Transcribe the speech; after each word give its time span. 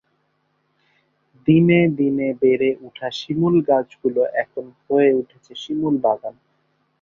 দিনে 1.47 1.79
দিনে 1.97 2.27
বেড়ে 2.41 2.69
ওঠা 2.85 3.07
শিমুল 3.19 3.55
গাছগুলো 3.67 4.21
এখন 4.43 4.65
হয়ে 4.81 5.09
উঠেছে 5.13 5.51
শিমুল 5.55 5.95
বাগান। 6.03 6.35